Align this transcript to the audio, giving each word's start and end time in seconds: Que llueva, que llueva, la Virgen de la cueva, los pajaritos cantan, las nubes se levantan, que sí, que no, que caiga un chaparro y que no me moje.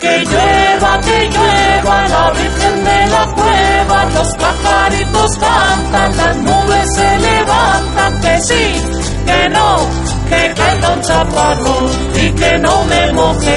Que 0.00 0.24
llueva, 0.24 1.00
que 1.02 1.28
llueva, 1.28 2.08
la 2.08 2.30
Virgen 2.30 2.84
de 2.84 3.06
la 3.08 3.26
cueva, 3.34 4.04
los 4.14 4.28
pajaritos 4.36 5.30
cantan, 5.38 6.16
las 6.16 6.36
nubes 6.38 6.86
se 6.94 7.18
levantan, 7.18 8.20
que 8.20 8.40
sí, 8.40 8.82
que 9.26 9.48
no, 9.50 9.76
que 10.30 10.54
caiga 10.54 10.90
un 10.94 11.02
chaparro 11.02 11.90
y 12.14 12.30
que 12.30 12.58
no 12.58 12.84
me 12.84 13.12
moje. 13.12 13.49